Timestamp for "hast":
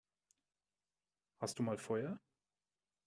1.37-1.59